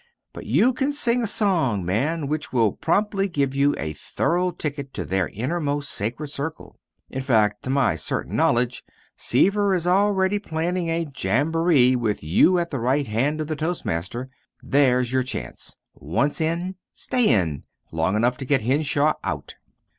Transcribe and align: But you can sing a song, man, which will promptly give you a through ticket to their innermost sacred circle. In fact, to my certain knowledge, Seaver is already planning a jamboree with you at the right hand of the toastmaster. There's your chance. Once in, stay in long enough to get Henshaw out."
But 0.33 0.47
you 0.47 0.73
can 0.73 0.91
sing 0.91 1.21
a 1.21 1.27
song, 1.27 1.85
man, 1.85 2.25
which 2.25 2.51
will 2.51 2.71
promptly 2.71 3.29
give 3.29 3.53
you 3.53 3.75
a 3.77 3.93
through 3.93 4.53
ticket 4.53 4.95
to 4.95 5.05
their 5.05 5.29
innermost 5.29 5.91
sacred 5.91 6.29
circle. 6.29 6.79
In 7.11 7.21
fact, 7.21 7.61
to 7.65 7.69
my 7.69 7.93
certain 7.93 8.35
knowledge, 8.35 8.83
Seaver 9.15 9.75
is 9.75 9.85
already 9.85 10.39
planning 10.39 10.89
a 10.89 11.05
jamboree 11.15 11.95
with 11.95 12.23
you 12.23 12.57
at 12.57 12.71
the 12.71 12.79
right 12.79 13.05
hand 13.05 13.41
of 13.41 13.47
the 13.47 13.55
toastmaster. 13.55 14.27
There's 14.63 15.13
your 15.13 15.21
chance. 15.21 15.75
Once 15.93 16.41
in, 16.41 16.77
stay 16.91 17.27
in 17.31 17.65
long 17.91 18.15
enough 18.15 18.37
to 18.37 18.45
get 18.45 18.61
Henshaw 18.61 19.13
out." 19.23 19.53